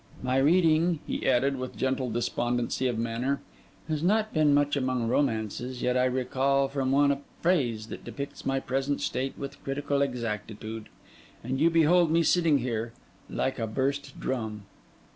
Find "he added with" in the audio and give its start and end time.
1.05-1.75